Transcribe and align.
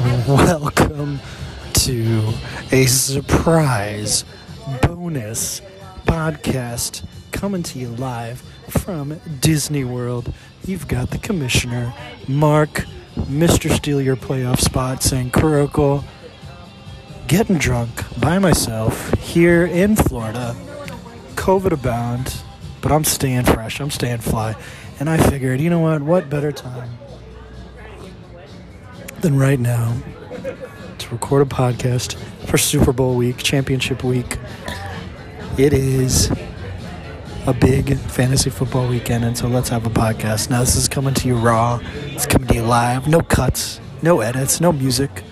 Welcome 0.00 1.20
to 1.74 2.32
a 2.72 2.86
surprise 2.86 4.24
bonus 4.80 5.60
podcast 6.06 7.04
coming 7.32 7.62
to 7.64 7.78
you 7.78 7.88
live 7.88 8.40
from 8.68 9.20
Disney 9.40 9.84
World. 9.84 10.32
You've 10.64 10.88
got 10.88 11.10
the 11.10 11.18
commissioner, 11.18 11.92
Mark, 12.26 12.86
Mr. 13.14 13.70
Steal 13.70 14.00
Your 14.00 14.16
Playoff 14.16 14.60
Spot, 14.60 15.02
saying 15.02 15.32
Kuroko, 15.32 16.02
getting 17.26 17.58
drunk 17.58 17.90
by 18.18 18.38
myself 18.38 19.12
here 19.18 19.66
in 19.66 19.96
Florida. 19.96 20.56
COVID 21.34 21.72
abound, 21.72 22.40
but 22.80 22.90
I'm 22.90 23.04
staying 23.04 23.44
fresh, 23.44 23.80
I'm 23.80 23.90
staying 23.90 24.18
fly. 24.18 24.56
And 24.98 25.10
I 25.10 25.18
figured, 25.18 25.60
you 25.60 25.68
know 25.68 25.80
what, 25.80 26.00
what 26.00 26.30
better 26.30 26.52
time 26.52 26.99
than 29.20 29.38
right 29.38 29.60
now 29.60 29.94
to 30.98 31.10
record 31.10 31.42
a 31.42 31.50
podcast 31.50 32.14
for 32.46 32.58
Super 32.58 32.92
Bowl 32.92 33.16
week, 33.16 33.38
championship 33.38 34.02
week. 34.02 34.38
It 35.58 35.72
is 35.72 36.30
a 37.46 37.52
big 37.52 37.98
fantasy 37.98 38.50
football 38.50 38.88
weekend, 38.88 39.24
and 39.24 39.36
so 39.36 39.48
let's 39.48 39.68
have 39.68 39.86
a 39.86 39.90
podcast. 39.90 40.50
Now, 40.50 40.60
this 40.60 40.76
is 40.76 40.88
coming 40.88 41.14
to 41.14 41.28
you 41.28 41.36
raw, 41.36 41.80
it's 42.06 42.26
coming 42.26 42.48
to 42.48 42.54
you 42.54 42.62
live, 42.62 43.08
no 43.08 43.20
cuts, 43.20 43.80
no 44.02 44.20
edits, 44.20 44.60
no 44.60 44.72
music, 44.72 45.22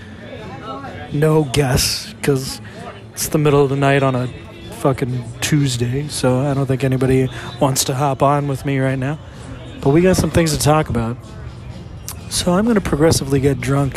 no 1.12 1.44
guests, 1.44 2.12
because 2.14 2.60
it's 3.12 3.28
the 3.28 3.38
middle 3.38 3.62
of 3.62 3.70
the 3.70 3.77
night 3.77 4.02
on 4.02 4.14
a 4.14 4.27
fucking 4.80 5.24
Tuesday, 5.41 6.08
so 6.08 6.41
I 6.41 6.55
don't 6.55 6.66
think 6.66 6.84
anybody 6.84 7.28
wants 7.60 7.84
to 7.84 7.94
hop 7.94 8.22
on 8.22 8.48
with 8.48 8.64
me 8.64 8.78
right 8.78 8.98
now. 8.98 9.18
But 9.80 9.91
we 9.91 10.00
got 10.02 10.16
some 10.16 10.30
things 10.30 10.56
to 10.56 10.62
talk 10.62 10.88
about. 10.88 11.16
So 12.30 12.52
I'm 12.52 12.64
going 12.64 12.74
to 12.74 12.80
progressively 12.80 13.41
get 13.41 13.60
drunk 13.60 13.96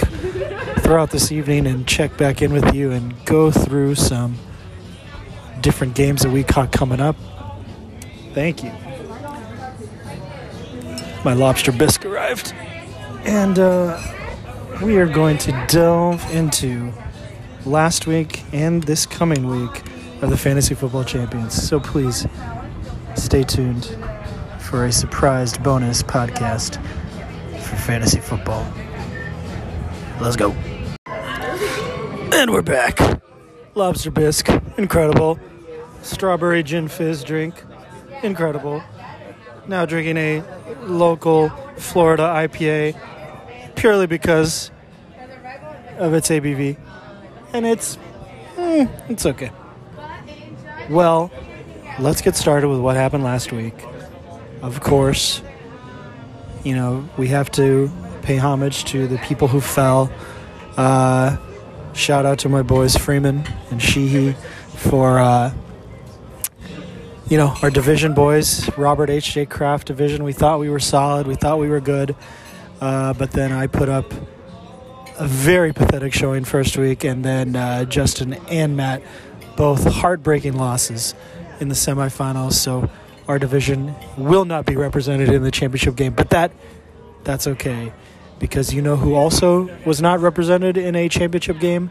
throughout 0.79 1.11
this 1.11 1.31
evening 1.31 1.67
and 1.67 1.85
check 1.85 2.17
back 2.17 2.41
in 2.41 2.53
with 2.53 2.73
you 2.73 2.91
and 2.91 3.13
go 3.25 3.51
through 3.51 3.95
some 3.95 4.37
different 5.59 5.95
games 5.95 6.21
that 6.21 6.31
we 6.31 6.43
caught 6.43 6.71
coming 6.71 6.99
up. 6.99 7.15
Thank 8.33 8.63
you. 8.63 8.71
My 11.23 11.33
lobster 11.33 11.71
bisque 11.71 12.05
arrived. 12.05 12.53
And 13.25 13.59
uh, 13.59 14.01
we 14.81 14.97
are 14.97 15.07
going 15.07 15.37
to 15.39 15.65
delve 15.67 16.23
into 16.33 16.93
last 17.65 18.07
week 18.07 18.43
and 18.53 18.81
this 18.83 19.05
coming 19.05 19.47
week 19.47 19.83
of 20.21 20.29
the 20.29 20.37
Fantasy 20.37 20.73
Football 20.73 21.03
Champions. 21.03 21.53
So 21.53 21.79
please 21.79 22.25
stay 23.15 23.43
tuned 23.43 23.95
for 24.59 24.85
a 24.85 24.91
surprised 24.91 25.61
bonus 25.63 26.01
podcast 26.01 26.83
for 27.71 27.77
fantasy 27.77 28.19
football. 28.19 28.67
Let's 30.19 30.35
go. 30.35 30.51
And 32.33 32.51
we're 32.51 32.61
back. 32.61 32.99
Lobster 33.75 34.11
bisque, 34.11 34.49
incredible. 34.77 35.39
Strawberry 36.01 36.63
gin 36.63 36.89
fizz 36.89 37.23
drink, 37.23 37.63
incredible. 38.23 38.83
Now 39.67 39.85
drinking 39.85 40.17
a 40.17 40.43
local 40.81 41.49
Florida 41.77 42.23
IPA 42.23 42.99
purely 43.75 44.05
because 44.05 44.69
of 45.97 46.13
its 46.13 46.27
ABV. 46.29 46.77
And 47.53 47.65
it's, 47.65 47.97
mm, 48.57 49.09
it's 49.09 49.25
okay. 49.25 49.51
Well, 50.89 51.31
let's 51.99 52.21
get 52.21 52.35
started 52.35 52.67
with 52.67 52.79
what 52.79 52.97
happened 52.97 53.23
last 53.23 53.53
week. 53.53 53.75
Of 54.61 54.81
course, 54.81 55.41
you 56.63 56.75
know, 56.75 57.07
we 57.17 57.27
have 57.29 57.51
to 57.51 57.91
pay 58.21 58.37
homage 58.37 58.85
to 58.85 59.07
the 59.07 59.17
people 59.19 59.47
who 59.47 59.61
fell. 59.61 60.11
Uh, 60.77 61.37
shout 61.93 62.25
out 62.25 62.39
to 62.39 62.49
my 62.49 62.61
boys 62.61 62.95
Freeman 62.95 63.43
and 63.69 63.81
Sheehy 63.81 64.33
for, 64.75 65.19
uh, 65.19 65.53
you 67.27 67.37
know, 67.37 67.55
our 67.61 67.69
division 67.69 68.13
boys, 68.13 68.69
Robert 68.77 69.09
H.J. 69.09 69.47
Kraft 69.47 69.87
division. 69.87 70.23
We 70.23 70.33
thought 70.33 70.59
we 70.59 70.69
were 70.69 70.79
solid, 70.79 71.27
we 71.27 71.35
thought 71.35 71.59
we 71.59 71.69
were 71.69 71.79
good, 71.79 72.15
uh, 72.79 73.13
but 73.13 73.31
then 73.31 73.51
I 73.51 73.67
put 73.67 73.89
up 73.89 74.11
a 75.17 75.27
very 75.27 75.71
pathetic 75.71 76.13
showing 76.13 76.43
first 76.43 76.77
week, 76.77 77.03
and 77.03 77.23
then 77.23 77.55
uh, 77.55 77.85
Justin 77.85 78.33
and 78.49 78.75
Matt 78.75 79.03
both 79.55 79.85
heartbreaking 79.85 80.53
losses 80.53 81.13
in 81.59 81.69
the 81.69 81.75
semifinals. 81.75 82.53
So 82.53 82.89
our 83.31 83.39
division 83.39 83.95
will 84.17 84.43
not 84.43 84.65
be 84.65 84.75
represented 84.75 85.29
in 85.29 85.41
the 85.41 85.51
championship 85.51 85.95
game, 85.95 86.11
but 86.11 86.31
that 86.31 86.51
that's 87.23 87.47
okay 87.47 87.93
because 88.39 88.73
you 88.73 88.81
know 88.81 88.97
who 88.97 89.15
also 89.15 89.69
was 89.85 90.01
not 90.01 90.19
represented 90.19 90.75
in 90.75 90.97
a 90.97 91.07
championship 91.07 91.57
game? 91.57 91.89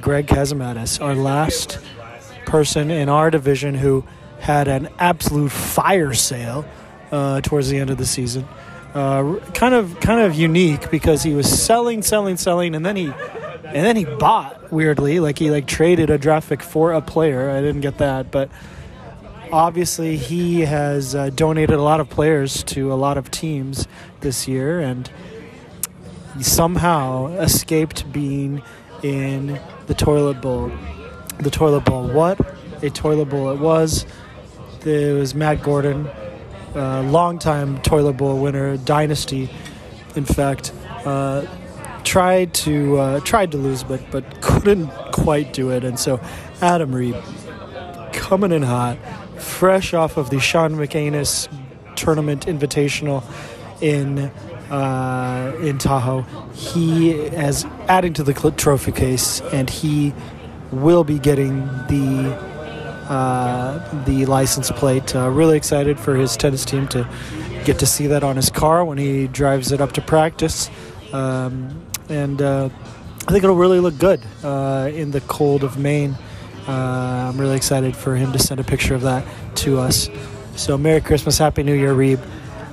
Greg 0.00 0.28
Kazamatis, 0.28 1.02
our 1.02 1.16
last 1.16 1.80
person 2.44 2.92
in 2.92 3.08
our 3.08 3.32
division 3.32 3.74
who 3.74 4.04
had 4.38 4.68
an 4.68 4.88
absolute 5.00 5.50
fire 5.50 6.14
sale 6.14 6.64
uh, 7.10 7.40
towards 7.40 7.68
the 7.68 7.78
end 7.78 7.90
of 7.90 7.98
the 7.98 8.06
season. 8.06 8.46
Uh, 8.94 9.40
kind 9.54 9.74
of 9.74 9.98
kind 9.98 10.20
of 10.20 10.36
unique 10.36 10.88
because 10.92 11.24
he 11.24 11.34
was 11.34 11.50
selling, 11.50 12.00
selling, 12.00 12.36
selling, 12.36 12.76
and 12.76 12.86
then 12.86 12.94
he 12.94 13.06
and 13.06 13.84
then 13.84 13.96
he 13.96 14.04
bought 14.04 14.72
weirdly, 14.72 15.18
like 15.18 15.36
he 15.36 15.50
like 15.50 15.66
traded 15.66 16.10
a 16.10 16.16
draft 16.16 16.48
pick 16.48 16.62
for 16.62 16.92
a 16.92 17.00
player. 17.00 17.50
I 17.50 17.60
didn't 17.60 17.80
get 17.80 17.98
that, 17.98 18.30
but 18.30 18.50
obviously 19.52 20.16
he 20.16 20.60
has 20.62 21.14
uh, 21.14 21.30
donated 21.30 21.76
a 21.76 21.82
lot 21.82 22.00
of 22.00 22.08
players 22.08 22.62
to 22.64 22.92
a 22.92 22.94
lot 22.94 23.16
of 23.16 23.30
teams 23.30 23.86
this 24.20 24.46
year 24.46 24.80
and 24.80 25.10
somehow 26.40 27.28
escaped 27.38 28.10
being 28.12 28.62
in 29.02 29.60
the 29.86 29.94
toilet 29.94 30.40
bowl. 30.40 30.70
The 31.38 31.50
toilet 31.50 31.84
bowl. 31.84 32.08
What 32.08 32.40
a 32.82 32.90
toilet 32.90 33.26
bowl 33.26 33.50
it 33.50 33.58
was. 33.58 34.06
It 34.84 35.14
was 35.14 35.34
matt 35.34 35.62
gordon 35.62 36.08
longtime 36.74 37.80
toilet 37.82 38.12
bowl 38.12 38.38
winner 38.40 38.76
dynasty 38.76 39.50
in 40.14 40.24
fact 40.24 40.72
uh, 41.04 41.46
tried 42.04 42.52
to 42.54 42.98
uh, 42.98 43.20
tried 43.20 43.50
to 43.52 43.58
lose 43.58 43.82
but 43.82 44.00
but 44.10 44.40
couldn't 44.40 44.88
quite 45.12 45.52
do 45.52 45.70
it. 45.70 45.84
And 45.84 45.98
so 45.98 46.20
adam 46.60 46.94
reed 46.94 47.16
coming 48.12 48.52
in 48.52 48.62
hot 48.62 48.98
fresh 49.46 49.94
off 49.94 50.16
of 50.16 50.30
the 50.30 50.40
Sean 50.40 50.74
McAnus 50.74 51.48
tournament 51.94 52.46
invitational 52.46 53.24
in 53.80 54.30
uh, 54.70 55.56
in 55.60 55.78
Tahoe. 55.78 56.22
He 56.52 57.12
is 57.12 57.64
adding 57.88 58.12
to 58.14 58.22
the 58.22 58.34
trophy 58.56 58.92
case, 58.92 59.40
and 59.52 59.70
he 59.70 60.12
will 60.72 61.04
be 61.04 61.18
getting 61.18 61.66
the 61.86 62.34
uh, 63.08 64.04
the 64.04 64.26
license 64.26 64.70
plate. 64.72 65.14
Uh, 65.14 65.30
really 65.30 65.56
excited 65.56 65.98
for 65.98 66.16
his 66.16 66.36
tennis 66.36 66.64
team 66.64 66.88
to 66.88 67.08
get 67.64 67.78
to 67.78 67.86
see 67.86 68.08
that 68.08 68.24
on 68.24 68.36
his 68.36 68.50
car 68.50 68.84
when 68.84 68.98
he 68.98 69.28
drives 69.28 69.72
it 69.72 69.80
up 69.80 69.92
to 69.92 70.02
practice, 70.02 70.70
um, 71.12 71.86
and 72.08 72.42
uh, 72.42 72.68
I 73.28 73.32
think 73.32 73.44
it'll 73.44 73.56
really 73.56 73.80
look 73.80 73.98
good 73.98 74.20
uh, 74.42 74.90
in 74.92 75.12
the 75.12 75.20
cold 75.22 75.62
of 75.64 75.78
Maine. 75.78 76.16
Uh, 76.68 77.30
I'm 77.30 77.40
really 77.40 77.56
excited 77.56 77.96
for 77.96 78.16
him 78.16 78.32
to 78.32 78.38
send 78.38 78.60
a 78.60 78.64
picture 78.64 78.94
of 78.94 79.02
that 79.02 79.24
to 79.56 79.78
us. 79.78 80.08
So, 80.56 80.76
Merry 80.76 81.00
Christmas, 81.00 81.38
Happy 81.38 81.62
New 81.62 81.74
Year, 81.74 81.94
Reeb. 81.94 82.20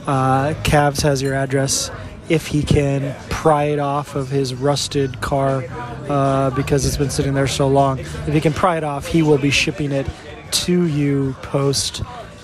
Uh, 0.07 0.53
Cavs 0.63 1.01
has 1.01 1.21
your 1.21 1.33
address. 1.33 1.91
If 2.29 2.47
he 2.47 2.63
can 2.63 3.15
pry 3.29 3.65
it 3.65 3.79
off 3.79 4.15
of 4.15 4.29
his 4.29 4.55
rusted 4.55 5.19
car 5.21 5.65
uh, 6.09 6.49
because 6.51 6.85
it's 6.85 6.97
been 6.97 7.09
sitting 7.09 7.33
there 7.33 7.47
so 7.47 7.67
long, 7.67 7.99
if 7.99 8.33
he 8.33 8.41
can 8.41 8.53
pry 8.53 8.77
it 8.77 8.83
off, 8.83 9.05
he 9.05 9.21
will 9.21 9.37
be 9.37 9.49
shipping 9.49 9.91
it 9.91 10.07
to 10.51 10.85
you 10.87 11.35
post 11.41 11.97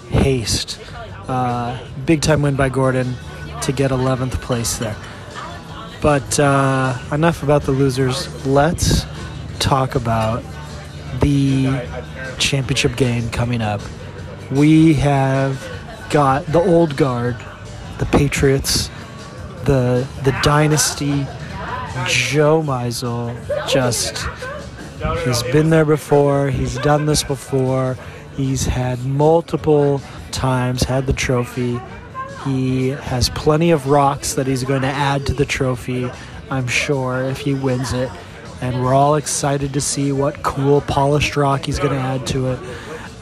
haste. 0.09 0.79
Uh, 1.27 1.79
big 2.05 2.21
time 2.21 2.41
win 2.41 2.55
by 2.55 2.69
Gordon 2.69 3.15
to 3.61 3.71
get 3.71 3.91
11th 3.91 4.41
place 4.41 4.77
there. 4.77 4.95
But 6.01 6.39
uh, 6.39 6.97
enough 7.11 7.43
about 7.43 7.63
the 7.63 7.71
losers. 7.71 8.45
Let's 8.45 9.05
talk 9.59 9.95
about 9.95 10.43
the 11.19 11.87
championship 12.37 12.95
game 12.95 13.29
coming 13.29 13.61
up. 13.61 13.81
We 14.51 14.93
have 14.95 15.63
got 16.09 16.45
the 16.47 16.59
old 16.59 16.95
guard, 16.95 17.37
the 17.97 18.05
Patriots, 18.05 18.89
the 19.65 20.07
the 20.23 20.37
dynasty, 20.43 21.25
Joe 22.07 22.63
Meisel. 22.63 23.35
Just 23.67 24.25
he's 25.25 25.43
been 25.51 25.69
there 25.69 25.85
before. 25.85 26.49
He's 26.49 26.77
done 26.79 27.05
this 27.05 27.23
before. 27.23 27.97
He's 28.35 28.65
had 28.65 29.03
multiple 29.05 30.01
times 30.31 30.83
had 30.83 31.05
the 31.05 31.13
trophy. 31.13 31.79
He 32.45 32.89
has 32.89 33.29
plenty 33.29 33.71
of 33.71 33.87
rocks 33.87 34.33
that 34.35 34.47
he's 34.47 34.63
going 34.63 34.81
to 34.81 34.87
add 34.87 35.25
to 35.27 35.33
the 35.33 35.45
trophy. 35.45 36.09
I'm 36.49 36.67
sure 36.67 37.23
if 37.23 37.39
he 37.39 37.53
wins 37.53 37.93
it 37.93 38.09
and 38.61 38.83
we're 38.83 38.93
all 38.93 39.15
excited 39.15 39.73
to 39.73 39.81
see 39.81 40.11
what 40.11 40.41
cool 40.43 40.81
polished 40.81 41.35
rock 41.37 41.65
he's 41.65 41.79
going 41.79 41.93
to 41.93 41.99
add 41.99 42.27
to 42.27 42.51
it. 42.51 42.59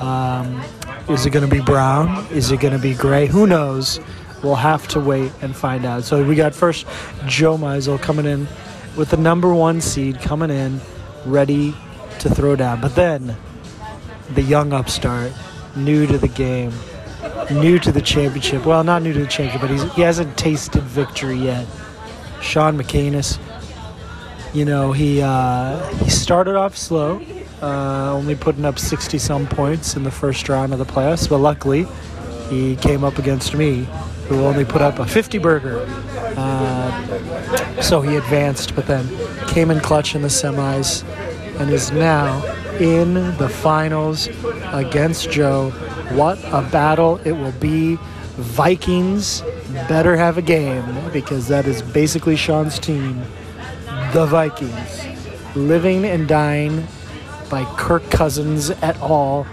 Um, 0.01 0.63
is 1.09 1.25
it 1.25 1.31
going 1.31 1.47
to 1.47 1.53
be 1.53 1.61
brown? 1.61 2.25
Is 2.31 2.51
it 2.51 2.59
going 2.59 2.73
to 2.73 2.79
be 2.79 2.93
gray? 2.93 3.27
Who 3.27 3.47
knows? 3.47 3.99
We'll 4.43 4.55
have 4.55 4.87
to 4.89 4.99
wait 4.99 5.31
and 5.41 5.55
find 5.55 5.85
out. 5.85 6.03
So 6.03 6.23
we 6.23 6.35
got 6.35 6.53
first 6.53 6.85
Joe 7.25 7.57
Meisel 7.57 7.99
coming 7.99 8.25
in 8.25 8.47
with 8.95 9.09
the 9.09 9.17
number 9.17 9.53
one 9.53 9.81
seed 9.81 10.19
coming 10.19 10.49
in, 10.49 10.79
ready 11.25 11.73
to 12.19 12.29
throw 12.29 12.55
down. 12.55 12.81
But 12.81 12.95
then, 12.95 13.35
the 14.31 14.41
young 14.41 14.73
upstart, 14.73 15.31
new 15.75 16.05
to 16.07 16.17
the 16.17 16.27
game, 16.27 16.73
new 17.51 17.79
to 17.79 17.91
the 17.91 18.01
championship. 18.01 18.65
Well, 18.65 18.83
not 18.83 19.01
new 19.01 19.13
to 19.13 19.19
the 19.19 19.27
championship, 19.27 19.61
but 19.61 19.69
he's, 19.69 19.93
he 19.95 20.01
hasn't 20.01 20.37
tasted 20.37 20.83
victory 20.83 21.37
yet. 21.37 21.67
Sean 22.41 22.77
McCanis. 22.77 23.39
You 24.57 24.65
know, 24.65 24.91
he 24.91 25.21
uh, 25.21 25.77
he 25.97 26.09
started 26.09 26.55
off 26.55 26.75
slow, 26.75 27.21
uh, 27.61 28.11
only 28.11 28.33
putting 28.33 28.65
up 28.65 28.79
60 28.79 29.19
some 29.19 29.45
points 29.45 29.95
in 29.95 30.01
the 30.01 30.09
first 30.09 30.49
round 30.49 30.73
of 30.73 30.79
the 30.79 30.85
playoffs, 30.85 31.29
but 31.29 31.37
luckily 31.37 31.85
he 32.49 32.75
came 32.77 33.03
up 33.03 33.19
against 33.19 33.53
me, 33.53 33.87
who 34.27 34.43
only 34.45 34.65
put 34.65 34.81
up 34.81 34.97
a 34.97 35.05
50 35.05 35.37
burger. 35.37 35.85
Uh, 36.35 37.81
so 37.83 38.01
he 38.01 38.15
advanced, 38.15 38.73
but 38.73 38.87
then 38.87 39.07
came 39.49 39.69
in 39.69 39.79
clutch 39.79 40.15
in 40.15 40.23
the 40.23 40.27
semis 40.27 41.03
and 41.59 41.69
is 41.69 41.91
now 41.91 42.43
in 42.79 43.13
the 43.37 43.47
finals 43.47 44.27
against 44.73 45.29
Joe. 45.29 45.69
What 46.13 46.39
a 46.45 46.67
battle 46.71 47.17
it 47.23 47.33
will 47.33 47.53
be. 47.59 47.99
Vikings 48.37 49.43
better 49.87 50.17
have 50.17 50.39
a 50.39 50.41
game 50.41 51.11
because 51.13 51.47
that 51.47 51.67
is 51.67 51.83
basically 51.83 52.35
Sean's 52.35 52.79
team. 52.79 53.23
The 54.13 54.25
Vikings. 54.25 55.05
Living 55.55 56.05
and 56.05 56.27
dying 56.27 56.87
by 57.49 57.65
Kirk 57.77 58.09
Cousins 58.09 58.69
at 58.69 58.97
all. 59.01 59.45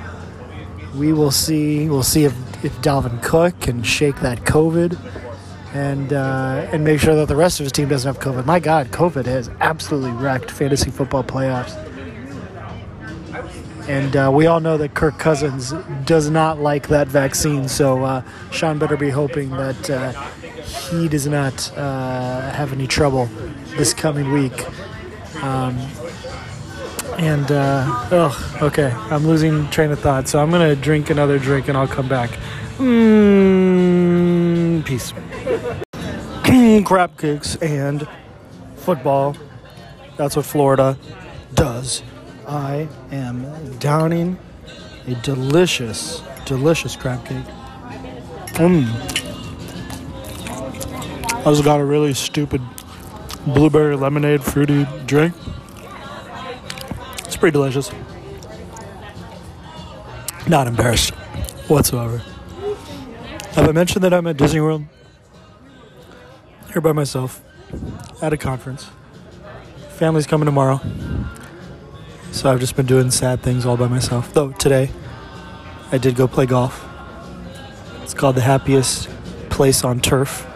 We 0.94 1.12
will 1.12 1.30
see. 1.30 1.88
We'll 1.88 2.02
see 2.02 2.24
if, 2.24 2.64
if 2.64 2.72
Dalvin 2.80 3.22
Cook 3.22 3.60
can 3.60 3.82
shake 3.82 4.20
that 4.20 4.40
COVID 4.40 4.98
and 5.72 6.12
uh, 6.12 6.68
and 6.72 6.84
make 6.84 7.00
sure 7.00 7.16
that 7.16 7.26
the 7.26 7.36
rest 7.36 7.58
of 7.58 7.64
his 7.64 7.72
team 7.72 7.88
doesn't 7.88 8.14
have 8.14 8.22
COVID. 8.22 8.46
My 8.46 8.60
God, 8.60 8.88
COVID 8.88 9.26
has 9.26 9.50
absolutely 9.60 10.12
wrecked 10.12 10.50
fantasy 10.50 10.90
football 10.90 11.24
playoffs. 11.24 11.74
And 13.88 14.16
uh, 14.16 14.30
we 14.32 14.46
all 14.46 14.60
know 14.60 14.78
that 14.78 14.94
Kirk 14.94 15.18
Cousins 15.18 15.74
does 16.04 16.30
not 16.30 16.58
like 16.58 16.88
that 16.88 17.06
vaccine, 17.08 17.68
so 17.68 18.04
uh, 18.04 18.22
Sean 18.50 18.78
better 18.78 18.96
be 18.96 19.10
hoping 19.10 19.50
that 19.50 19.90
uh, 19.90 20.12
he 20.62 21.06
does 21.06 21.26
not 21.26 21.76
uh, 21.76 22.50
have 22.52 22.72
any 22.72 22.86
trouble 22.86 23.28
this 23.76 23.94
coming 23.94 24.32
week. 24.32 24.66
Um, 25.42 25.78
and 27.18 27.50
uh, 27.50 27.84
oh, 28.10 28.58
okay, 28.62 28.90
I'm 29.10 29.26
losing 29.26 29.68
train 29.70 29.90
of 29.90 30.00
thought, 30.00 30.28
so 30.28 30.40
I'm 30.40 30.50
gonna 30.50 30.76
drink 30.76 31.10
another 31.10 31.38
drink 31.38 31.68
and 31.68 31.76
I'll 31.76 31.86
come 31.86 32.08
back. 32.08 32.30
Mm, 32.78 34.84
peace. 34.84 35.12
Crab 36.84 37.16
cakes 37.18 37.56
and 37.56 38.06
football. 38.76 39.36
That's 40.16 40.36
what 40.36 40.44
Florida 40.44 40.96
does. 41.54 42.02
I 42.46 42.88
am 43.10 43.78
downing 43.78 44.38
a 45.06 45.14
delicious, 45.16 46.22
delicious 46.44 46.96
crab 46.96 47.24
cake. 47.26 47.44
Mmm. 48.54 48.86
I 51.30 51.44
just 51.44 51.64
got 51.64 51.80
a 51.80 51.84
really 51.84 52.14
stupid 52.14 52.62
blueberry 53.46 53.96
lemonade 53.96 54.43
fruity 54.43 54.87
drink. 55.06 55.35
It's 57.25 57.37
pretty 57.37 57.52
delicious. 57.52 57.91
Not 60.46 60.67
embarrassed 60.67 61.11
whatsoever. 61.69 62.19
Have 63.52 63.69
I 63.69 63.73
mentioned 63.73 64.05
that 64.05 64.12
I'm 64.12 64.26
at 64.26 64.37
Disney 64.37 64.61
World? 64.61 64.85
Here 66.73 66.81
by 66.81 66.93
myself 66.93 67.41
at 68.20 68.32
a 68.32 68.37
conference. 68.37 68.91
Family's 69.91 70.26
coming 70.26 70.46
tomorrow. 70.46 70.81
So 72.32 72.50
I've 72.50 72.61
just 72.61 72.75
been 72.75 72.87
doing 72.87 73.11
sad 73.12 73.43
things 73.43 73.64
all 73.64 73.76
by 73.76 73.87
myself. 73.87 74.35
Though 74.35 74.50
today, 74.52 74.91
I 75.93 75.99
did 75.99 76.17
go 76.17 76.26
play 76.26 76.46
golf. 76.46 76.85
It's 78.02 78.12
called 78.12 78.35
the 78.35 78.41
happiest 78.41 79.08
place 79.50 79.85
on 79.85 80.00
turf. 80.00 80.46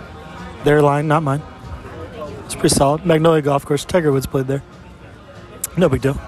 Their 0.65 0.83
line, 0.83 1.07
not 1.07 1.23
mine. 1.23 1.43
Pretty 2.59 2.75
solid. 2.75 3.07
Magnolia 3.07 3.41
Golf 3.41 3.65
Course. 3.65 3.85
Tiger 3.85 4.11
Woods 4.11 4.27
played 4.27 4.49
there. 4.49 4.63
No 5.77 5.89
big 5.89 6.03
deal. 6.03 6.21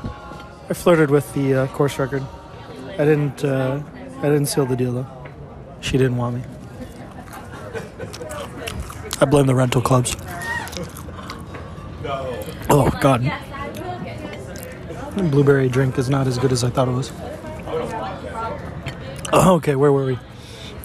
I 0.69 0.75
flirted 0.75 1.11
with 1.11 1.33
the 1.35 1.55
uh, 1.55 1.67
course 1.69 1.99
record. 1.99 2.25
I 2.93 3.05
didn't. 3.05 3.45
Uh, 3.45 3.83
I 4.19 4.23
didn't 4.23 4.47
seal 4.47 4.65
the 4.65 4.77
deal 4.77 4.93
though. 4.93 5.07
She 5.81 5.99
didn't 5.99 6.17
want 6.17 6.37
me. 6.37 6.43
I 9.21 9.25
blame 9.25 9.47
the 9.47 9.55
rental 9.55 9.83
clubs. 9.83 10.17
Oh 12.71 12.97
God. 13.01 13.23
Blueberry 15.17 15.69
drink 15.69 15.99
is 15.99 16.09
not 16.09 16.29
as 16.29 16.39
good 16.39 16.53
as 16.53 16.63
I 16.63 16.71
thought 16.71 16.87
it 16.87 16.93
was. 16.93 17.11
Okay, 19.33 19.75
where 19.75 19.93
were 19.93 20.07
we? 20.07 20.19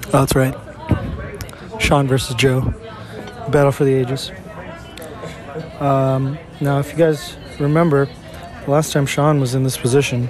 Oh, 0.07 0.25
that's 0.25 0.35
right. 0.35 0.55
Sean 1.79 2.07
versus 2.07 2.35
Joe. 2.35 2.73
Battle 3.49 3.71
for 3.71 3.83
the 3.83 3.93
ages. 3.93 4.31
Um, 5.79 6.37
now, 6.61 6.79
if 6.79 6.91
you 6.91 6.97
guys 6.97 7.35
remember, 7.59 8.07
last 8.67 8.93
time 8.93 9.05
Sean 9.05 9.39
was 9.39 9.55
in 9.55 9.63
this 9.63 9.77
position 9.77 10.29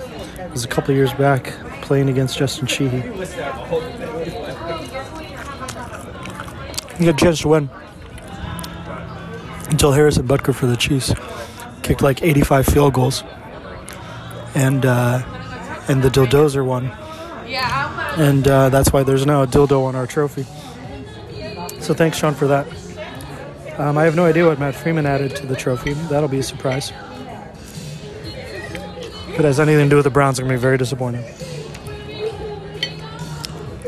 was 0.52 0.64
a 0.64 0.68
couple 0.70 0.96
years 0.96 1.14
back 1.14 1.54
playing 1.82 2.08
against 2.10 2.38
Justin 2.38 2.66
Sheehy. 2.66 3.02
He 6.98 7.06
got 7.06 7.22
a 7.22 7.26
chance 7.26 7.42
to 7.42 7.50
win 7.50 7.70
until 9.70 9.92
Harrison 9.92 10.26
Butker 10.26 10.56
for 10.56 10.66
the 10.66 10.78
Chiefs 10.78 11.14
kicked 11.84 12.02
like 12.02 12.24
85 12.24 12.66
field 12.66 12.94
goals 12.94 13.24
and 14.56 14.86
uh, 14.86 15.22
and 15.88 16.02
the 16.02 16.10
dildozer 16.10 16.66
won. 16.66 16.92
And 18.18 18.48
uh, 18.48 18.70
that's 18.70 18.94
why 18.94 19.04
there's 19.04 19.26
now 19.26 19.44
a 19.44 19.48
dildo 19.48 19.84
on 19.84 19.96
our 19.96 20.08
trophy. 20.08 20.44
So 21.82 21.94
thanks, 21.94 22.18
Sean, 22.18 22.34
for 22.34 22.48
that. 22.48 22.66
Um, 23.78 23.98
I 23.98 24.06
have 24.06 24.16
no 24.16 24.26
idea 24.26 24.46
what 24.48 24.58
Matt 24.58 24.74
Freeman 24.74 25.06
added 25.06 25.36
to 25.36 25.46
the 25.46 25.56
trophy. 25.56 25.94
That'll 25.94 26.30
be 26.30 26.40
a 26.40 26.44
surprise. 26.44 26.94
If 29.28 29.40
it 29.40 29.44
has 29.44 29.60
anything 29.60 29.88
to 29.88 29.90
do 29.90 29.96
with 29.98 30.06
the 30.06 30.12
Browns, 30.12 30.40
I'm 30.40 30.46
going 30.46 30.56
to 30.56 30.60
be 30.60 30.62
very 30.62 30.78
disappointed. 30.78 31.26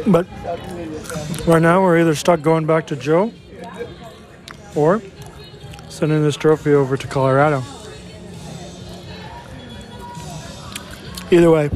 But 0.06 0.28
right 1.48 1.62
now, 1.62 1.82
we're 1.82 2.00
either 2.00 2.16
stuck 2.16 2.42
going 2.42 2.66
back 2.66 2.88
to 2.88 2.98
Joe 2.98 3.32
or 4.76 5.02
sending 5.88 6.22
this 6.22 6.36
trophy 6.36 6.74
over 6.74 6.98
to 6.98 7.08
Colorado. 7.08 7.64
Either 11.32 11.50
way, 11.50 11.70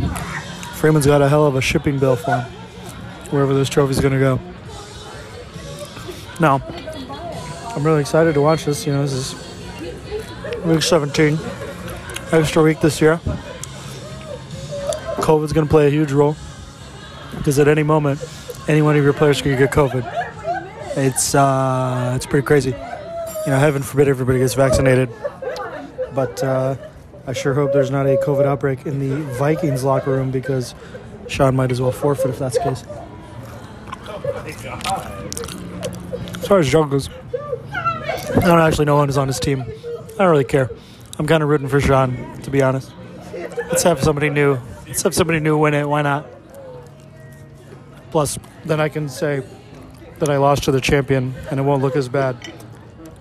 Freeman's 0.75 1.05
got 1.05 1.21
a 1.21 1.29
hell 1.29 1.45
of 1.45 1.55
a 1.55 1.61
shipping 1.61 1.97
bill 1.97 2.17
for 2.17 2.37
him, 2.37 2.51
wherever 3.31 3.53
this 3.53 3.69
trophy's 3.69 4.01
going 4.01 4.13
to 4.13 4.19
go. 4.19 4.39
Now, 6.41 6.61
I'm 7.75 7.83
really 7.83 8.01
excited 8.01 8.33
to 8.33 8.41
watch 8.41 8.65
this. 8.65 8.85
You 8.85 8.93
know, 8.93 9.01
this 9.01 9.13
is 9.13 10.63
week 10.65 10.81
17, 10.81 11.39
extra 12.31 12.63
week 12.63 12.79
this 12.81 13.01
year. 13.01 13.17
COVID's 15.17 15.53
going 15.53 15.67
to 15.67 15.71
play 15.71 15.87
a 15.87 15.89
huge 15.89 16.11
role 16.11 16.35
because 17.37 17.59
at 17.59 17.67
any 17.67 17.83
moment, 17.83 18.23
any 18.67 18.81
one 18.81 18.97
of 18.97 19.03
your 19.03 19.13
players 19.13 19.41
could 19.41 19.57
get 19.57 19.71
COVID. 19.71 20.03
It's 20.97 21.33
uh, 21.33 22.13
it's 22.15 22.25
pretty 22.25 22.45
crazy. 22.45 22.71
You 22.71 23.51
know, 23.51 23.59
heaven 23.59 23.81
forbid 23.81 24.07
everybody 24.07 24.39
gets 24.39 24.53
vaccinated, 24.53 25.09
but. 26.13 26.43
Uh, 26.43 26.75
I 27.27 27.33
sure 27.33 27.53
hope 27.53 27.71
there's 27.71 27.91
not 27.91 28.07
a 28.07 28.17
COVID 28.17 28.45
outbreak 28.45 28.85
in 28.85 28.99
the 28.99 29.15
Vikings 29.35 29.83
locker 29.83 30.11
room 30.11 30.31
because 30.31 30.73
Sean 31.27 31.55
might 31.55 31.71
as 31.71 31.79
well 31.79 31.91
forfeit 31.91 32.31
if 32.31 32.39
that's 32.39 32.57
the 32.57 32.63
case. 32.63 32.83
As 36.41 36.47
far 36.47 36.59
as 36.59 36.67
Joe 36.67 36.85
goes, 36.85 37.09
I 38.41 38.45
don't 38.45 38.59
actually 38.59 38.85
know 38.85 39.05
who's 39.05 39.19
on 39.19 39.27
his 39.27 39.39
team. 39.39 39.61
I 39.61 40.17
don't 40.17 40.31
really 40.31 40.43
care. 40.43 40.71
I'm 41.19 41.27
kind 41.27 41.43
of 41.43 41.49
rooting 41.49 41.67
for 41.67 41.79
Sean, 41.79 42.41
to 42.41 42.49
be 42.49 42.63
honest. 42.63 42.91
Let's 43.33 43.83
have 43.83 44.01
somebody 44.01 44.31
new. 44.31 44.57
Let's 44.87 45.03
have 45.03 45.13
somebody 45.13 45.39
new 45.39 45.59
win 45.59 45.75
it. 45.75 45.87
Why 45.87 46.01
not? 46.01 46.25
Plus, 48.09 48.39
then 48.65 48.79
I 48.79 48.89
can 48.89 49.09
say 49.09 49.43
that 50.17 50.27
I 50.27 50.37
lost 50.37 50.63
to 50.63 50.71
the 50.71 50.81
champion 50.81 51.35
and 51.51 51.59
it 51.59 51.63
won't 51.63 51.83
look 51.83 51.95
as 51.95 52.09
bad 52.09 52.35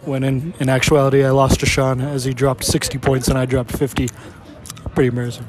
when 0.07 0.25
in, 0.25 0.55
in 0.59 0.71
actuality 0.71 1.23
I 1.23 1.31
lost 1.31 1.61
to 1.61 1.67
Sean 1.67 2.00
as 2.00 2.25
he 2.25 2.33
dropped 2.33 2.65
60 2.65 2.97
points 2.97 3.29
and 3.29 3.37
I 3.37 3.45
dropped 3.45 3.77
50. 3.77 4.09
Pretty 4.95 5.09
embarrassing. 5.09 5.45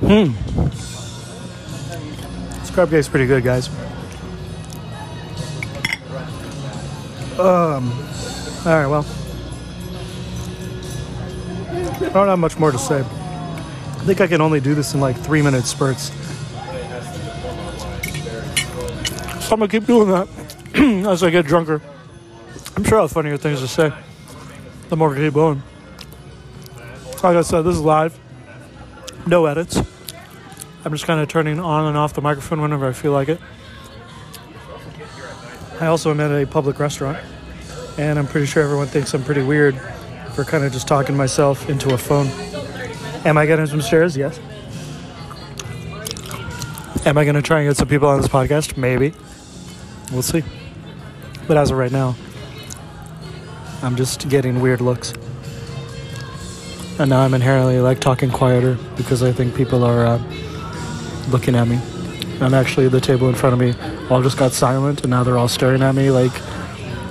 Hmm. 0.00 0.32
This 2.58 2.70
crab 2.70 2.90
cake's 2.90 3.08
pretty 3.08 3.26
good, 3.26 3.44
guys. 3.44 3.70
Um. 7.40 7.90
All 8.66 8.72
right. 8.74 8.86
Well, 8.86 9.06
I 12.02 12.12
don't 12.12 12.28
have 12.28 12.38
much 12.38 12.58
more 12.58 12.70
to 12.70 12.78
say. 12.78 12.98
I 12.98 14.02
think 14.04 14.20
I 14.20 14.26
can 14.26 14.42
only 14.42 14.60
do 14.60 14.74
this 14.74 14.92
in 14.92 15.00
like 15.00 15.16
three 15.16 15.40
minute 15.40 15.64
spurts. 15.64 16.12
So 19.46 19.54
I'm 19.54 19.60
gonna 19.60 19.68
keep 19.68 19.86
doing 19.86 20.08
that 20.10 20.28
as 21.08 21.22
I 21.22 21.30
get 21.30 21.46
drunker. 21.46 21.80
I'm 22.76 22.84
sure 22.84 22.98
I'll 22.98 23.04
have 23.04 23.12
funnier 23.12 23.38
things 23.38 23.60
to 23.60 23.68
say. 23.68 23.90
The 24.90 24.96
more 24.96 25.14
I 25.14 25.18
keep 25.18 25.32
going. 25.32 25.62
Like 27.22 27.36
I 27.36 27.40
said, 27.40 27.62
this 27.62 27.74
is 27.74 27.80
live. 27.80 28.18
No 29.26 29.46
edits. 29.46 29.80
I'm 30.84 30.92
just 30.92 31.06
kind 31.06 31.20
of 31.20 31.28
turning 31.28 31.58
on 31.58 31.86
and 31.86 31.96
off 31.96 32.12
the 32.12 32.20
microphone 32.20 32.60
whenever 32.60 32.86
I 32.86 32.92
feel 32.92 33.12
like 33.12 33.30
it. 33.30 33.40
I 35.80 35.86
also 35.86 36.10
am 36.10 36.20
at 36.20 36.30
a 36.30 36.46
public 36.46 36.78
restaurant, 36.78 37.18
and 37.96 38.18
I'm 38.18 38.26
pretty 38.26 38.46
sure 38.46 38.62
everyone 38.62 38.86
thinks 38.86 39.14
I'm 39.14 39.24
pretty 39.24 39.42
weird 39.42 39.80
for 40.34 40.44
kind 40.44 40.62
of 40.62 40.72
just 40.72 40.86
talking 40.86 41.16
myself 41.16 41.70
into 41.70 41.94
a 41.94 41.98
phone. 41.98 42.26
Am 43.24 43.38
I 43.38 43.46
getting 43.46 43.66
some 43.66 43.80
shares? 43.80 44.14
Yes. 44.14 44.38
Am 47.06 47.16
I 47.16 47.24
going 47.24 47.34
to 47.34 47.40
try 47.40 47.60
and 47.60 47.70
get 47.70 47.78
some 47.78 47.88
people 47.88 48.08
on 48.08 48.20
this 48.20 48.28
podcast? 48.28 48.76
Maybe. 48.76 49.14
We'll 50.12 50.20
see. 50.20 50.44
But 51.48 51.56
as 51.56 51.70
of 51.70 51.78
right 51.78 51.90
now, 51.90 52.14
I'm 53.82 53.96
just 53.96 54.28
getting 54.28 54.60
weird 54.60 54.82
looks. 54.82 55.14
And 56.98 57.08
now 57.08 57.20
I'm 57.20 57.32
inherently 57.32 57.80
like 57.80 58.00
talking 58.00 58.30
quieter 58.30 58.76
because 58.96 59.22
I 59.22 59.32
think 59.32 59.54
people 59.54 59.82
are 59.82 60.04
uh, 60.04 60.18
looking 61.30 61.54
at 61.54 61.66
me. 61.66 61.80
And 62.40 62.54
actually, 62.54 62.88
the 62.88 63.00
table 63.00 63.28
in 63.28 63.34
front 63.34 63.52
of 63.52 63.60
me 63.60 63.74
all 64.08 64.22
just 64.22 64.38
got 64.38 64.52
silent, 64.52 65.02
and 65.02 65.10
now 65.10 65.22
they're 65.24 65.38
all 65.38 65.48
staring 65.48 65.82
at 65.82 65.94
me 65.94 66.10
like 66.10 66.32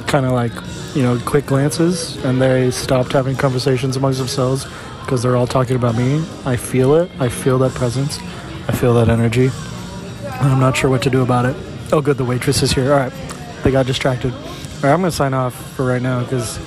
kind 0.07 0.25
of 0.25 0.31
like, 0.31 0.51
you 0.95 1.03
know, 1.03 1.19
quick 1.19 1.45
glances. 1.45 2.24
And 2.25 2.41
they 2.41 2.71
stopped 2.71 3.12
having 3.12 3.36
conversations 3.36 3.95
amongst 3.95 4.17
themselves 4.17 4.65
because 5.01 5.21
they're 5.21 5.36
all 5.36 5.48
talking 5.48 5.75
about 5.75 5.95
me. 5.95 6.24
I 6.45 6.55
feel 6.55 6.95
it. 6.95 7.12
I 7.19 7.29
feel 7.29 7.59
that 7.59 7.74
presence. 7.74 8.19
I 8.67 8.71
feel 8.71 8.93
that 8.95 9.09
energy. 9.09 9.50
And 10.25 10.51
I'm 10.51 10.59
not 10.59 10.75
sure 10.75 10.89
what 10.89 11.01
to 11.03 11.09
do 11.09 11.21
about 11.21 11.45
it. 11.45 11.55
Oh, 11.91 12.01
good. 12.01 12.17
The 12.17 12.25
waitress 12.25 12.62
is 12.63 12.71
here. 12.71 12.93
All 12.93 13.00
right. 13.00 13.13
They 13.63 13.71
got 13.71 13.86
distracted. 13.86 14.33
All 14.33 14.39
right. 14.83 14.93
I'm 14.93 15.00
going 15.00 15.12
to 15.12 15.12
sign 15.12 15.33
off 15.33 15.53
for 15.75 15.86
right 15.86 16.01
now 16.01 16.24
because 16.24 16.57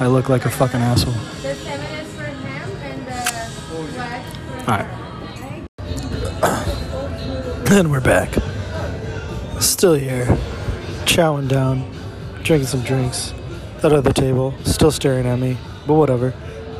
I 0.00 0.06
look 0.08 0.28
like 0.28 0.44
a 0.44 0.50
fucking 0.50 0.80
asshole. 0.80 1.12
The 1.12 1.54
seven 1.54 1.86
is 1.96 2.14
for 2.14 2.24
ham 2.24 2.70
and 2.82 3.00
the 3.06 3.92
black 3.94 4.22
for 4.64 4.70
All 4.70 4.78
right. 4.78 5.06
And 7.70 7.90
we're 7.90 8.00
back. 8.00 8.32
Still 9.60 9.94
here, 9.94 10.24
chowing 11.04 11.48
down, 11.48 11.90
drinking 12.44 12.68
some 12.68 12.82
drinks. 12.82 13.34
That 13.80 13.92
other 13.92 14.12
table, 14.12 14.54
still 14.62 14.92
staring 14.92 15.26
at 15.26 15.40
me, 15.40 15.58
but 15.84 15.94
whatever. 15.94 16.32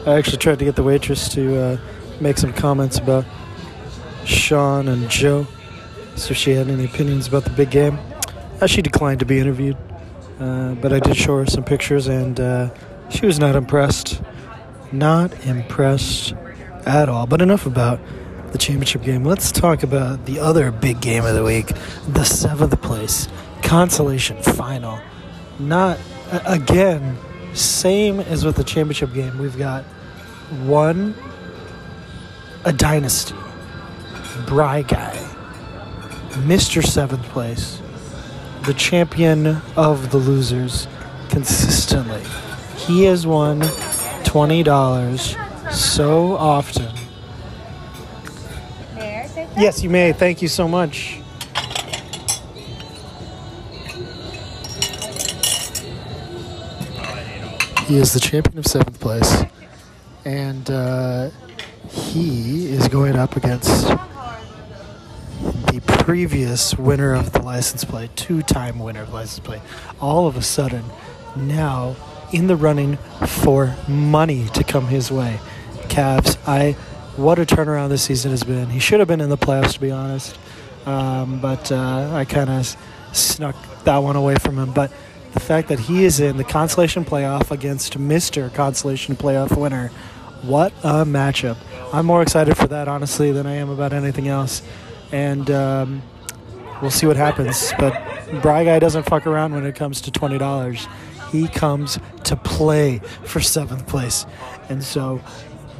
I 0.06 0.14
actually 0.14 0.38
tried 0.38 0.60
to 0.60 0.64
get 0.64 0.76
the 0.76 0.84
waitress 0.84 1.28
to 1.30 1.60
uh, 1.60 1.78
make 2.20 2.38
some 2.38 2.52
comments 2.52 2.98
about 2.98 3.24
Sean 4.24 4.86
and 4.86 5.10
Joe, 5.10 5.48
so 6.14 6.32
she 6.34 6.52
had 6.52 6.68
any 6.68 6.84
opinions 6.84 7.26
about 7.26 7.42
the 7.42 7.50
big 7.50 7.70
game. 7.72 7.98
Uh, 8.60 8.68
she 8.68 8.80
declined 8.80 9.18
to 9.18 9.26
be 9.26 9.40
interviewed, 9.40 9.76
uh, 10.38 10.74
but 10.76 10.92
I 10.92 11.00
did 11.00 11.16
show 11.16 11.38
her 11.38 11.46
some 11.46 11.64
pictures, 11.64 12.06
and 12.06 12.38
uh, 12.38 12.70
she 13.10 13.26
was 13.26 13.40
not 13.40 13.56
impressed. 13.56 14.22
Not 14.92 15.32
impressed 15.46 16.32
at 16.86 17.08
all. 17.08 17.26
But 17.26 17.42
enough 17.42 17.66
about 17.66 17.98
the 18.56 18.62
championship 18.62 19.02
game. 19.02 19.22
Let's 19.22 19.52
talk 19.52 19.82
about 19.82 20.24
the 20.24 20.40
other 20.40 20.70
big 20.70 21.02
game 21.02 21.26
of 21.26 21.34
the 21.34 21.44
week, 21.44 21.72
the 22.08 22.24
seventh 22.24 22.80
place 22.80 23.28
consolation 23.62 24.42
final. 24.42 24.98
Not 25.58 25.98
again, 26.46 27.18
same 27.52 28.18
as 28.18 28.46
with 28.46 28.56
the 28.56 28.64
championship 28.64 29.12
game. 29.12 29.36
We've 29.36 29.58
got 29.58 29.84
one 30.64 31.14
a 32.64 32.72
dynasty, 32.72 33.34
Bry 34.46 34.80
guy, 34.80 35.14
Mister 36.46 36.80
Seventh 36.80 37.24
Place, 37.24 37.82
the 38.62 38.72
champion 38.72 39.60
of 39.76 40.10
the 40.12 40.16
losers, 40.16 40.88
consistently. 41.28 42.22
He 42.78 43.04
has 43.04 43.26
won 43.26 43.60
twenty 44.24 44.62
dollars 44.62 45.36
so 45.70 46.38
often. 46.38 46.90
Yes, 49.58 49.82
you 49.82 49.88
may. 49.88 50.12
Thank 50.12 50.42
you 50.42 50.48
so 50.48 50.68
much. 50.68 51.18
He 57.86 57.96
is 57.96 58.12
the 58.12 58.20
champion 58.20 58.58
of 58.58 58.66
seventh 58.66 59.00
place, 59.00 59.44
and 60.26 60.68
uh, 60.68 61.30
he 61.88 62.66
is 62.66 62.86
going 62.88 63.16
up 63.16 63.36
against 63.36 63.88
the 65.40 65.80
previous 65.86 66.76
winner 66.76 67.14
of 67.14 67.32
the 67.32 67.40
license 67.40 67.82
plate, 67.84 68.14
two-time 68.14 68.78
winner 68.78 69.02
of 69.02 69.12
license 69.14 69.40
plate. 69.40 69.62
All 70.00 70.26
of 70.26 70.36
a 70.36 70.42
sudden, 70.42 70.84
now 71.34 71.96
in 72.30 72.46
the 72.46 72.56
running 72.56 72.98
for 73.26 73.74
money 73.88 74.48
to 74.48 74.64
come 74.64 74.88
his 74.88 75.10
way. 75.10 75.40
Cavs, 75.84 76.36
I 76.46 76.76
what 77.16 77.38
a 77.38 77.46
turnaround 77.46 77.88
this 77.88 78.02
season 78.02 78.30
has 78.30 78.44
been. 78.44 78.68
He 78.68 78.78
should 78.78 79.00
have 79.00 79.08
been 79.08 79.20
in 79.20 79.30
the 79.30 79.38
playoffs, 79.38 79.74
to 79.74 79.80
be 79.80 79.90
honest, 79.90 80.38
um, 80.84 81.40
but 81.40 81.72
uh, 81.72 82.10
I 82.12 82.24
kind 82.24 82.50
of 82.50 82.76
snuck 83.12 83.56
that 83.84 83.98
one 83.98 84.16
away 84.16 84.36
from 84.36 84.58
him. 84.58 84.72
But 84.72 84.92
the 85.32 85.40
fact 85.40 85.68
that 85.68 85.78
he 85.78 86.04
is 86.04 86.20
in 86.20 86.36
the 86.36 86.44
consolation 86.44 87.04
playoff 87.04 87.50
against 87.50 87.98
Mister 87.98 88.50
Consolation 88.50 89.16
playoff 89.16 89.56
winner, 89.56 89.88
what 90.42 90.72
a 90.82 91.04
matchup! 91.04 91.56
I'm 91.92 92.06
more 92.06 92.22
excited 92.22 92.56
for 92.56 92.66
that 92.68 92.88
honestly 92.88 93.32
than 93.32 93.46
I 93.46 93.54
am 93.54 93.70
about 93.70 93.92
anything 93.92 94.28
else, 94.28 94.62
and 95.12 95.50
um, 95.50 96.02
we'll 96.82 96.90
see 96.90 97.06
what 97.06 97.16
happens. 97.16 97.72
But 97.78 97.92
Bry 98.42 98.64
Guy 98.64 98.78
doesn't 98.78 99.04
fuck 99.04 99.26
around 99.26 99.54
when 99.54 99.64
it 99.64 99.74
comes 99.74 100.00
to 100.02 100.10
twenty 100.10 100.38
dollars. 100.38 100.86
He 101.32 101.48
comes 101.48 101.98
to 102.24 102.36
play 102.36 103.00
for 103.24 103.40
seventh 103.40 103.86
place, 103.86 104.26
and 104.68 104.82
so 104.82 105.20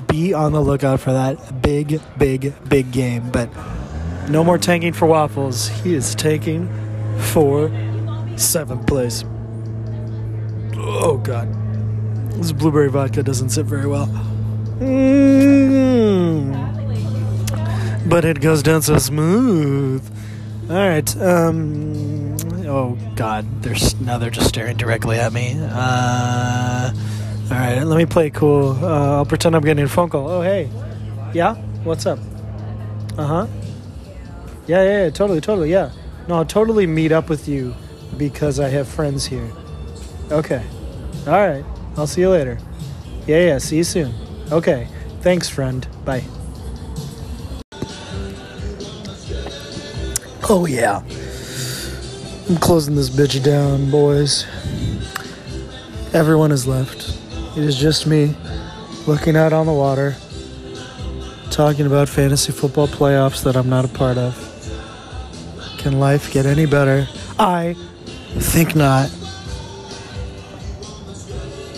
be 0.06 0.32
on 0.34 0.52
the 0.52 0.60
lookout 0.60 1.00
for 1.00 1.12
that 1.12 1.62
big, 1.62 2.00
big, 2.18 2.52
big 2.68 2.92
game. 2.92 3.30
But 3.30 3.48
no 4.28 4.42
more 4.44 4.58
tanking 4.58 4.92
for 4.92 5.06
waffles. 5.06 5.68
He 5.68 5.94
is 5.94 6.14
taking 6.14 6.68
for 7.18 7.70
seventh 8.36 8.86
place. 8.86 9.25
Oh 10.76 11.18
God, 11.18 11.48
this 12.32 12.52
blueberry 12.52 12.90
vodka 12.90 13.22
doesn't 13.22 13.50
sit 13.50 13.66
very 13.66 13.86
well. 13.86 14.06
Mm. 14.78 16.54
But 18.08 18.25
it 18.25 18.40
goes 18.40 18.62
down 18.62 18.82
so 18.82 18.98
smooth. 18.98 20.04
All 20.68 20.76
right. 20.76 21.16
Um. 21.16 22.36
Oh 22.66 22.98
God, 23.14 23.62
they're 23.62 23.76
now 24.00 24.18
they're 24.18 24.30
just 24.30 24.48
staring 24.48 24.76
directly 24.76 25.18
at 25.18 25.32
me. 25.32 25.56
Uh. 25.58 26.92
All 27.50 27.56
right. 27.56 27.82
Let 27.82 27.96
me 27.96 28.06
play 28.06 28.30
cool. 28.30 28.72
Uh, 28.82 29.16
I'll 29.16 29.24
pretend 29.26 29.54
I'm 29.54 29.62
getting 29.62 29.84
a 29.84 29.88
phone 29.88 30.08
call. 30.08 30.28
Oh 30.28 30.42
hey. 30.42 30.68
Yeah. 31.32 31.54
What's 31.84 32.06
up? 32.06 32.18
Uh 33.16 33.26
huh. 33.26 33.46
Yeah, 34.66 34.82
yeah, 34.82 35.04
yeah. 35.04 35.10
Totally, 35.10 35.40
totally. 35.40 35.70
Yeah. 35.70 35.92
No, 36.28 36.36
I'll 36.36 36.44
totally 36.44 36.86
meet 36.86 37.12
up 37.12 37.28
with 37.28 37.46
you 37.46 37.74
because 38.16 38.58
I 38.58 38.68
have 38.68 38.88
friends 38.88 39.26
here. 39.26 39.48
Okay. 40.30 40.64
All 41.26 41.32
right. 41.32 41.64
I'll 41.96 42.08
see 42.08 42.22
you 42.22 42.30
later. 42.30 42.58
Yeah, 43.26 43.40
yeah. 43.40 43.58
See 43.58 43.76
you 43.76 43.84
soon. 43.84 44.12
Okay. 44.50 44.88
Thanks, 45.20 45.48
friend. 45.48 45.86
Bye. 46.04 46.24
Oh, 50.48 50.66
yeah. 50.68 51.02
I'm 52.48 52.56
closing 52.58 52.94
this 52.94 53.10
bitch 53.10 53.42
down, 53.42 53.90
boys. 53.90 54.46
Everyone 56.12 56.50
has 56.50 56.66
left. 56.66 57.18
It 57.56 57.64
is 57.64 57.78
just 57.78 58.06
me 58.06 58.36
looking 59.06 59.34
out 59.34 59.54
on 59.54 59.64
the 59.64 59.72
water, 59.72 60.14
talking 61.50 61.86
about 61.86 62.06
fantasy 62.06 62.52
football 62.52 62.86
playoffs 62.86 63.42
that 63.44 63.56
I'm 63.56 63.70
not 63.70 63.86
a 63.86 63.88
part 63.88 64.18
of. 64.18 64.36
Can 65.78 65.98
life 65.98 66.30
get 66.30 66.44
any 66.44 66.66
better? 66.66 67.08
I 67.38 67.75
think 68.34 68.76
not. 68.76 69.10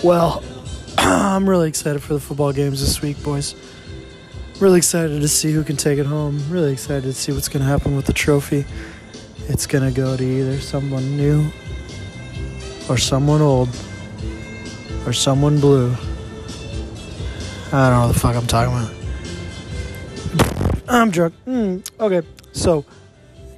Well, 0.03 0.43
I'm 0.99 1.49
really 1.49 1.69
excited 1.69 2.03
for 2.03 2.15
the 2.15 2.21
football 2.21 2.53
games 2.53 2.81
this 2.81 3.01
week, 3.01 3.23
boys. 3.23 3.55
Really 4.59 4.79
excited 4.79 5.21
to 5.21 5.29
see 5.29 5.53
who 5.53 5.63
can 5.63 5.77
take 5.77 6.01
it 6.01 6.07
home. 6.07 6.43
Really 6.51 6.73
excited 6.73 7.05
to 7.05 7.13
see 7.13 7.31
what's 7.31 7.49
going 7.49 7.63
to 7.63 7.69
happen 7.69 7.95
with 7.95 8.07
the 8.07 8.13
trophy. 8.13 8.65
It's 9.49 9.69
going 9.69 9.85
to 9.85 9.97
go 9.97 10.17
to 10.17 10.25
either 10.25 10.59
someone 10.59 11.17
new 11.17 11.53
or 12.89 12.97
someone 12.97 13.41
old 13.43 13.69
or 15.07 15.13
someone 15.13 15.61
blue. 15.61 15.95
I 17.71 17.91
don't 17.91 17.93
know 17.93 18.07
what 18.07 18.15
the 18.15 18.19
fuck 18.19 18.35
I'm 18.35 18.47
talking 18.47 18.73
about. 18.73 18.95
I'm 20.89 21.11
drunk. 21.11 21.35
Mm, 21.47 21.91
okay, 22.01 22.27
so 22.53 22.85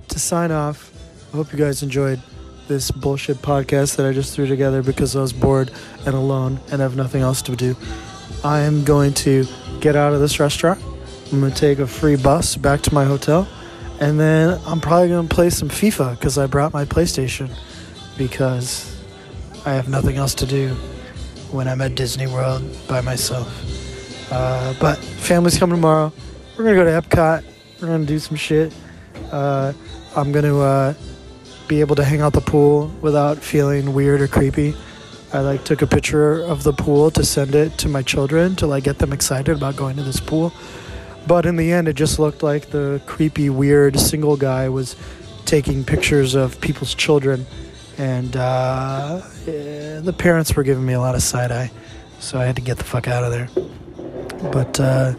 to 0.09 0.19
sign 0.19 0.51
off, 0.51 0.93
I 1.33 1.37
hope 1.37 1.53
you 1.53 1.59
guys 1.59 1.83
enjoyed 1.83 2.21
this 2.67 2.91
bullshit 2.91 3.37
podcast 3.39 3.97
that 3.97 4.07
I 4.07 4.13
just 4.13 4.35
threw 4.35 4.47
together 4.47 4.83
because 4.83 5.15
I 5.15 5.21
was 5.21 5.33
bored 5.33 5.71
and 6.07 6.15
alone 6.15 6.59
and 6.73 6.81
have 6.81 6.97
nothing 6.97 7.23
else 7.23 7.41
to 7.43 7.55
do. 7.55 7.77
I 8.43 8.61
am 8.61 8.85
going 8.85 9.15
to 9.15 9.45
get 9.81 9.95
out 9.95 10.13
of 10.13 10.21
this 10.21 10.41
restaurant. 10.41 10.83
I'm 11.33 11.41
going 11.41 11.53
to 11.53 11.59
take 11.59 11.79
a 11.79 11.87
free 11.87 12.17
bus 12.17 12.57
back 12.57 12.81
to 12.83 12.95
my 12.95 13.05
hotel. 13.05 13.49
And 14.01 14.19
then 14.19 14.61
I'm 14.67 14.81
probably 14.81 15.09
going 15.09 15.29
to 15.29 15.35
play 15.35 15.51
some 15.51 15.69
FIFA 15.69 16.19
because 16.19 16.39
I 16.39 16.47
brought 16.47 16.73
my 16.73 16.85
PlayStation. 16.85 17.51
Because 18.19 19.01
I 19.65 19.75
have 19.75 19.89
nothing 19.89 20.17
else 20.17 20.35
to 20.37 20.47
do 20.47 20.77
when 21.52 21.69
I'm 21.69 21.80
at 21.80 21.95
Disney 21.95 22.26
World 22.26 22.62
by 22.88 23.00
myself. 23.00 23.49
Uh, 24.33 24.75
but 24.80 24.99
family's 24.99 25.59
coming 25.59 25.76
tomorrow. 25.76 26.12
We're 26.57 26.64
gonna 26.64 26.76
go 26.76 26.85
to 26.85 27.09
Epcot. 27.09 27.45
We're 27.80 27.88
gonna 27.88 28.04
do 28.04 28.19
some 28.19 28.37
shit. 28.37 28.73
Uh, 29.33 29.73
I'm 30.16 30.33
gonna 30.33 30.59
uh, 30.59 30.95
be 31.69 31.80
able 31.80 31.97
to 31.97 32.04
hang 32.04 32.21
out 32.21 32.33
the 32.33 32.40
pool 32.40 32.88
without 33.00 33.38
feeling 33.38 33.95
weird 33.95 34.21
or 34.21 34.28
creepy. 34.28 34.75
I 35.33 35.40
like 35.40 35.64
took 35.64 35.83
a 35.83 35.87
picture 35.87 36.42
of 36.42 36.64
the 36.64 36.73
pool 36.73 37.11
to 37.12 37.25
send 37.25 37.54
it 37.54 37.78
to 37.78 37.88
my 37.88 38.02
children 38.02 38.57
to 38.57 38.66
like 38.66 38.85
get 38.85 38.99
them 38.99 39.12
excited 39.12 39.57
about 39.57 39.76
going 39.76 39.97
to 39.97 40.02
this 40.02 40.19
pool. 40.19 40.52
But 41.26 41.47
in 41.47 41.57
the 41.57 41.73
end, 41.73 41.87
it 41.87 41.95
just 41.95 42.19
looked 42.19 42.42
like 42.42 42.71
the 42.71 43.00
creepy, 43.07 43.50
weird 43.50 43.99
single 44.00 44.37
guy 44.37 44.69
was 44.69 44.97
taking 45.45 45.85
pictures 45.85 46.35
of 46.35 46.61
people's 46.61 46.95
children, 46.95 47.47
and 48.00 48.35
uh, 48.35 49.21
the 49.45 50.14
parents 50.16 50.57
were 50.57 50.62
giving 50.62 50.87
me 50.87 50.95
a 50.95 51.00
lot 51.00 51.14
of 51.14 51.23
side 51.23 51.52
eye, 51.52 51.71
so 52.19 52.40
I 52.40 52.47
had 52.47 52.57
to 52.57 52.62
get 52.62 52.78
the 52.78 52.85
fuck 52.85 53.07
out 53.07 53.25
of 53.25 53.30
there. 53.30 53.50
But 54.50 54.80
uh, 54.80 55.14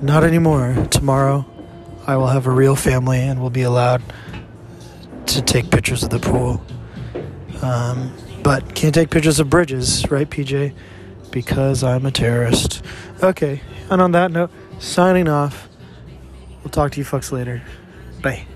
not 0.00 0.24
anymore. 0.24 0.88
Tomorrow, 0.90 1.46
I 2.04 2.16
will 2.16 2.26
have 2.26 2.48
a 2.48 2.50
real 2.50 2.74
family 2.74 3.20
and 3.20 3.40
will 3.40 3.50
be 3.50 3.62
allowed 3.62 4.02
to 5.26 5.42
take 5.42 5.70
pictures 5.70 6.02
of 6.02 6.10
the 6.10 6.18
pool. 6.18 6.60
Um, 7.62 8.12
but 8.42 8.74
can't 8.74 8.92
take 8.92 9.10
pictures 9.10 9.38
of 9.38 9.48
bridges, 9.48 10.10
right, 10.10 10.28
PJ? 10.28 10.74
Because 11.30 11.84
I'm 11.84 12.04
a 12.04 12.10
terrorist. 12.10 12.84
Okay, 13.22 13.60
and 13.90 14.02
on 14.02 14.10
that 14.10 14.32
note, 14.32 14.50
signing 14.80 15.28
off. 15.28 15.68
We'll 16.64 16.72
talk 16.72 16.90
to 16.92 16.98
you 16.98 17.04
fucks 17.04 17.30
later. 17.30 17.62
Bye. 18.20 18.46